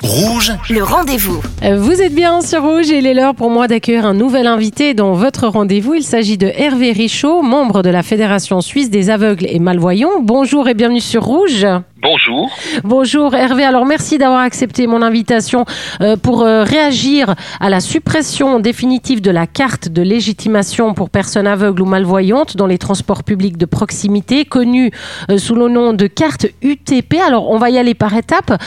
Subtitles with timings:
[0.00, 1.40] Rouge, Le rendez-vous.
[1.62, 4.46] Euh, Vous êtes bien sur Rouge et il est l'heure pour moi d'accueillir un nouvel
[4.46, 5.94] invité dans votre rendez-vous.
[5.94, 10.20] Il s'agit de Hervé Richaud, membre de la Fédération suisse des aveugles et malvoyants.
[10.22, 11.66] Bonjour et bienvenue sur Rouge.
[12.02, 12.50] Bonjour.
[12.82, 15.64] Bonjour Hervé, alors merci d'avoir accepté mon invitation
[16.00, 21.46] euh, pour euh, réagir à la suppression définitive de la carte de légitimation pour personnes
[21.46, 24.90] aveugles ou malvoyantes dans les transports publics de proximité, connue
[25.30, 27.20] euh, sous le nom de carte UTP.
[27.24, 28.60] Alors on va y aller par étapes.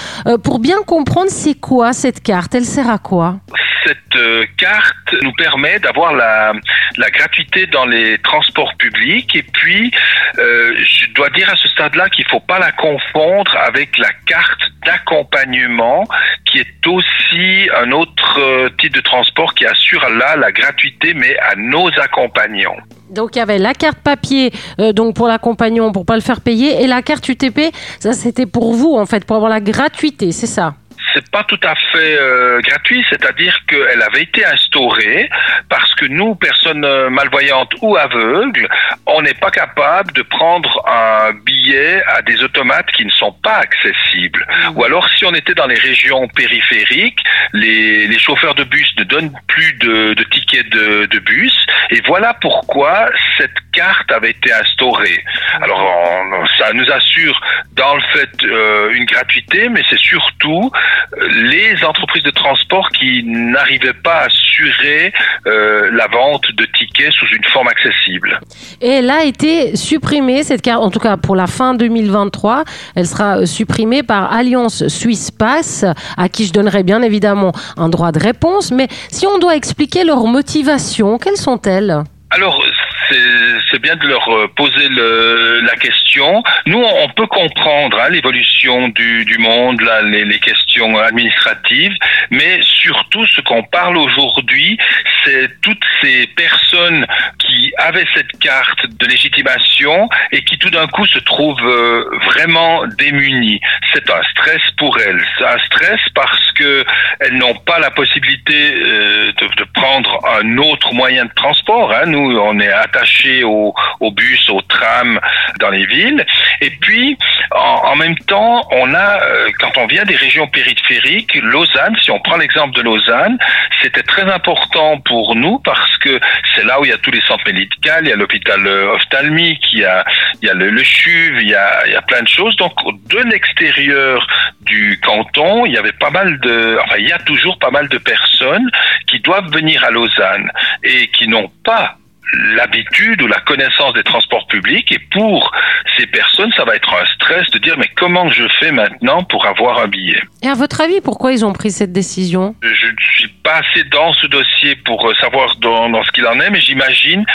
[0.46, 3.42] Pour bien comprendre c'est quoi cette carte, elle sert à quoi?
[3.86, 6.54] Cette carte nous permet d'avoir la,
[6.98, 9.92] la gratuité dans les transports publics et puis
[10.38, 14.12] euh, je dois dire à ce stade-là qu'il ne faut pas la confondre avec la
[14.26, 16.08] carte d'accompagnement
[16.46, 21.38] qui est aussi un autre euh, type de transport qui assure là la gratuité mais
[21.40, 22.78] à nos accompagnants.
[23.10, 26.42] Donc il y avait la carte papier euh, donc pour l'accompagnant pour pas le faire
[26.42, 30.32] payer et la carte UTP ça c'était pour vous en fait pour avoir la gratuité
[30.32, 30.76] c'est ça?
[31.16, 35.30] C'est pas tout à fait euh, gratuit, c'est-à-dire qu'elle avait été instaurée
[35.70, 38.68] parce que nous, personnes euh, malvoyantes ou aveugles,
[39.06, 43.58] on n'est pas capable de prendre un billet à des automates qui ne sont pas
[43.58, 44.46] accessibles.
[44.76, 49.34] Ou alors, si on était dans les régions périphériques, les, chauffeurs de bus ne donnent
[49.48, 51.56] plus de, de tickets de, bus.
[51.92, 55.24] Et voilà pourquoi cette carte avait été instaurée.
[55.62, 57.40] Alors, on- ça nous assure
[57.76, 60.72] dans le fait euh, une gratuité, mais c'est surtout
[61.18, 65.14] euh, les entreprises de transport qui n'arrivaient pas à assurer
[65.46, 68.40] euh, la vente de tickets sous une forme accessible.
[68.82, 72.64] Et elle a été supprimée, cette carte, en tout cas pour la fin 2023.
[72.96, 75.86] Elle sera supprimée par Alliance Suisse Pass,
[76.18, 78.72] à qui je donnerai bien évidemment un droit de réponse.
[78.72, 82.04] Mais si on doit expliquer leurs motivations, quelles sont-elles?
[82.32, 82.64] Alors,
[83.10, 86.44] c'est bien de leur euh, poser la question.
[86.66, 91.94] Nous, on peut comprendre hein, l'évolution du, monde, les questions administratives,
[92.32, 94.78] mais surtout ce qu'on parle aujourd'hui,
[95.24, 97.06] c'est toutes ces personnes
[97.40, 102.86] qui avaient cette carte de légitimation et qui tout d'un coup se trouvent euh, vraiment
[102.98, 103.60] démunies.
[103.94, 105.24] C'est un stress pour elles.
[105.38, 106.84] C'est un stress parce que
[107.20, 111.92] elles n'ont pas la possibilité euh, de, prendre un autre moyen de transport.
[111.92, 112.06] hein.
[112.08, 115.20] Nous, on est attachés au, au bus, au tram
[115.60, 116.26] dans les villes.
[116.62, 117.18] Et puis,
[117.52, 122.12] en, en même temps, on a, euh, quand on vient des régions périphériques, Lausanne, si
[122.12, 123.38] on prend l'exemple de Lausanne,
[123.82, 126.20] c'était très important pour nous parce que
[126.56, 127.66] c'est là où il y a tous les centres médicaux,
[128.02, 130.06] il y a l'hôpital euh, ophtalmique, il y a,
[130.42, 132.56] il y a le, le CHUV, il y a, il y a plein de choses.
[132.58, 132.74] Donc,
[133.10, 134.28] de l'extérieur
[134.62, 137.88] du canton, il y avait pas mal de, enfin, il y a toujours pas mal
[137.90, 138.70] de personnes
[139.08, 140.52] qui doivent venir à Lausanne
[140.84, 141.98] et qui n'ont pas
[142.34, 144.92] l'habitude ou la connaissance des transports publics.
[144.92, 145.52] Et pour
[145.98, 149.46] ces personnes ça va être un stress de dire mais comment je fais maintenant pour
[149.46, 150.22] avoir un billet?
[150.42, 152.56] Et à votre avis, pourquoi ils ont pris cette décision?
[152.62, 156.26] Je ne suis pas assez dans ce dossier pour euh, savoir dans, dans ce qu'il
[156.28, 157.26] en est, mais j'imagine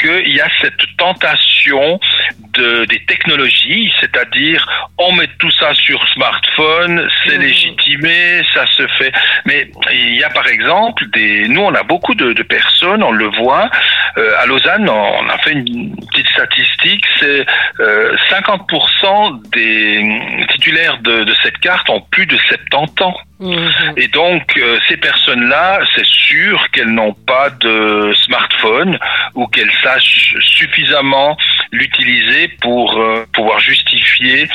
[0.00, 1.98] qu'il y a cette tentation
[2.60, 4.60] de, des technologies, c'est-à-dire
[4.98, 7.42] on met tout ça sur smartphone, c'est Mhm.
[7.42, 9.12] légitimé, ça se fait.
[9.46, 9.58] Mais
[9.92, 13.28] il y a par exemple des, nous on a beaucoup de, de personnes, on le
[13.42, 13.68] voit.
[14.18, 17.46] euh, à Lausanne, on a fait une petite statistique, c'est
[17.80, 23.14] euh, 50% des titulaires de, de cette carte ont plus de 70 ans.
[23.40, 23.70] Mhm.
[23.96, 28.98] Et donc, euh, ces personnes-là, c'est sûr qu'elles n'ont pas de smartphone
[29.34, 31.36] ou qu'elles sachent suffisamment
[31.72, 34.48] l'utiliser pour euh, pouvoir justifier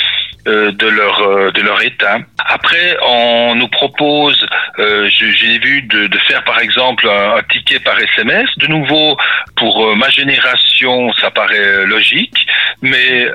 [0.48, 2.20] euh, de leur euh, de leur état.
[2.46, 4.46] Après, on nous propose,
[4.78, 8.48] euh, j'ai vu de, de faire par exemple un, ticket par SMS.
[8.58, 9.18] De nouveau,
[9.56, 12.46] pour ma génération, ça paraît logique,
[12.84, 13.26] mais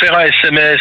[0.00, 0.80] faire un SMS,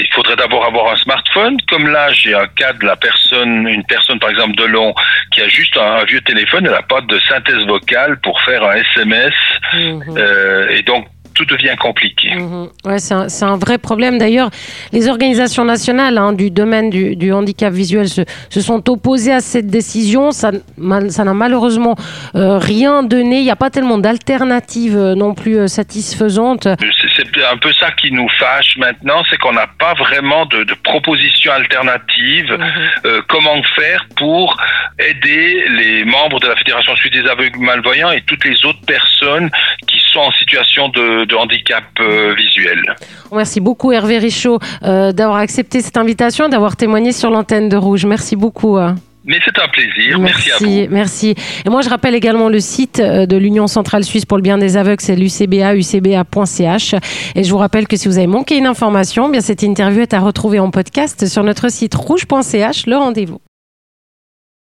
[0.00, 1.56] il faudrait d'abord avoir un smartphone.
[1.70, 4.94] Comme là, j'ai un cas de la personne, une personne par exemple de long
[5.30, 8.62] qui a juste un, un vieux téléphone, elle n'a pas de synthèse vocale pour faire
[8.64, 9.32] un SMS,
[9.74, 12.34] Euh, et donc tout devient compliqué.
[12.34, 12.68] Mhm.
[12.84, 14.18] Ouais, c'est un, vrai problème.
[14.18, 14.50] D'ailleurs,
[14.92, 19.40] les organisations nationales hein, du domaine du, du handicap visuel se, se sont opposées à
[19.40, 20.32] cette décision.
[20.32, 21.96] Ça n'a malheureusement
[22.34, 23.38] euh, rien donné.
[23.38, 26.68] Il n'y a pas tellement d'alternatives euh, non plus euh, satisfaisantes.
[27.16, 30.74] C'est un peu ça qui nous fâche maintenant, c'est qu'on n'a pas vraiment de, de
[30.74, 32.56] propositions alternatives.
[33.04, 34.56] Euh, comment faire pour
[34.98, 39.50] aider les membres de la Fédération suisse des aveugles malvoyants et toutes les autres personnes
[39.86, 42.80] qui sont en situation de, de handicap euh, visuel.
[43.32, 48.04] Merci beaucoup Hervé Richaud euh, d'avoir accepté cette invitation d'avoir témoigné sur l'antenne de Rouge.
[48.04, 48.76] Merci beaucoup.
[48.76, 48.96] hein.
[49.24, 50.18] Mais c'est un plaisir.
[50.18, 50.94] Merci, à vous.
[50.94, 51.34] Merci.
[51.64, 54.58] Et moi, je rappelle également le site euh, de l'Union centrale suisse pour le bien
[54.58, 56.94] des aveugles, c'est l'UCBA, ucba.ch.
[57.36, 60.12] Et je vous rappelle que si vous avez manqué une information, bien cette interview est
[60.14, 62.86] à retrouver en podcast sur notre site rouge.ch.
[62.86, 63.38] Le rendez-vous.